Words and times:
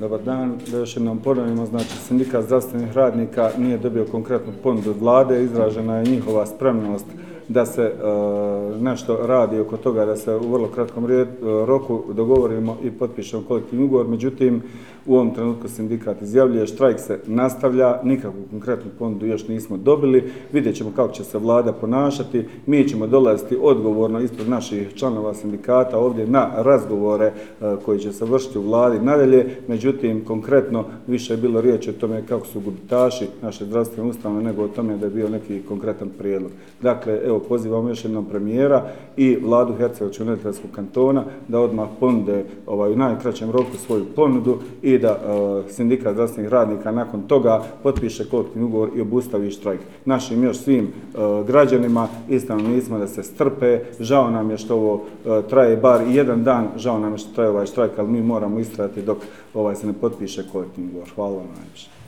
Dobar 0.00 0.22
dan, 0.22 0.58
da 0.70 0.78
još 0.78 0.96
jednom 0.96 1.18
ponovimo, 1.18 1.66
znači 1.66 1.88
sindikat 1.88 2.44
zdravstvenih 2.44 2.92
radnika 2.92 3.50
nije 3.58 3.78
dobio 3.78 4.06
konkretnu 4.10 4.52
ponudu 4.62 4.94
vlade, 5.00 5.44
izražena 5.44 5.96
je 5.96 6.04
njihova 6.04 6.46
spremnost 6.46 7.06
da 7.50 7.66
se 7.66 7.82
e, 7.82 7.92
nešto 8.80 9.18
radi 9.26 9.60
oko 9.60 9.76
toga, 9.76 10.04
da 10.04 10.16
se 10.16 10.34
u 10.34 10.52
vrlo 10.52 10.68
kratkom 10.68 11.06
roku 11.66 12.02
dogovorimo 12.12 12.76
i 12.84 12.90
potpišemo 12.90 13.42
kolektivni 13.48 13.84
ugovor, 13.84 14.08
međutim 14.08 14.62
u 15.06 15.14
ovom 15.14 15.34
trenutku 15.34 15.68
sindikat 15.68 16.22
izjavljuje, 16.22 16.66
štrajk 16.66 17.00
se 17.00 17.18
nastavlja, 17.26 18.00
nikakvu 18.04 18.40
konkretnu 18.50 18.90
ponudu 18.98 19.26
još 19.26 19.48
nismo 19.48 19.76
dobili, 19.76 20.32
vidjet 20.52 20.76
ćemo 20.76 20.92
kako 20.96 21.12
će 21.12 21.24
se 21.24 21.38
vlada 21.38 21.72
ponašati, 21.72 22.44
mi 22.66 22.88
ćemo 22.88 23.06
dolaziti 23.06 23.58
odgovorno 23.62 24.20
ispred 24.20 24.48
naših 24.48 24.94
članova 24.94 25.34
sindikata 25.34 25.98
ovdje 25.98 26.26
na 26.26 26.50
razgovore 26.56 27.26
e, 27.26 27.32
koji 27.84 27.98
će 27.98 28.12
se 28.12 28.24
vršiti 28.24 28.58
u 28.58 28.62
vladi 28.62 28.98
nadalje, 28.98 29.56
međutim 29.68 30.24
konkretno 30.24 30.84
više 31.06 31.32
je 31.32 31.36
bilo 31.36 31.60
riječi 31.60 31.90
o 31.90 32.00
tome 32.00 32.26
kako 32.26 32.46
su 32.46 32.60
gubitaši 32.60 33.26
naše 33.42 33.64
zdravstvene 33.64 34.10
ustanove 34.10 34.42
nego 34.42 34.62
o 34.62 34.68
tome 34.68 34.96
da 34.96 35.06
je 35.06 35.12
bio 35.12 35.28
neki 35.28 35.62
konkretan 35.68 36.08
prijedlog. 36.18 36.50
Dakle, 36.82 37.20
evo 37.40 37.48
pozivamo 37.48 37.88
još 37.88 38.04
jednom 38.04 38.24
premijera 38.24 38.82
i 39.16 39.36
vladu 39.36 39.74
Hercegovačko-neretvanskog 39.78 40.70
kantona 40.74 41.24
da 41.48 41.60
odmah 41.60 41.88
ponude 42.00 42.44
ovaj, 42.66 42.92
u 42.92 42.96
najkraćem 42.96 43.50
roku 43.50 43.76
svoju 43.76 44.04
ponudu 44.16 44.58
i 44.82 44.98
da 44.98 45.08
e, 45.08 45.72
sindikat 45.72 46.12
zdravstvenih 46.12 46.50
radnika 46.50 46.90
nakon 46.90 47.22
toga 47.22 47.62
potpiše 47.82 48.28
kolektivni 48.28 48.64
ugovor 48.64 48.90
i 48.96 49.00
obustavi 49.00 49.50
štrajk. 49.50 49.80
Našim 50.04 50.44
još 50.44 50.58
svim 50.58 50.84
e, 50.84 51.18
građanima 51.46 52.08
i 52.28 52.40
stanovnicima 52.40 52.98
da 52.98 53.06
se 53.06 53.22
strpe, 53.22 53.80
žao 54.00 54.30
nam 54.30 54.50
je 54.50 54.58
što 54.58 54.74
ovo 54.74 55.00
e, 55.26 55.42
traje 55.48 55.76
bar 55.76 56.00
jedan 56.08 56.44
dan, 56.44 56.68
žao 56.76 56.98
nam 56.98 57.12
je 57.12 57.18
što 57.18 57.34
traje 57.34 57.50
ovaj 57.50 57.66
štrajk, 57.66 57.98
ali 57.98 58.08
mi 58.08 58.22
moramo 58.22 58.58
istrati 58.58 59.02
dok 59.02 59.18
ovaj 59.54 59.76
se 59.76 59.86
ne 59.86 59.92
potpiše 59.92 60.42
kolektivni 60.52 60.90
ugovor. 60.90 61.08
Hvala 61.14 61.36
vam 61.36 61.48
najviše. 61.56 62.00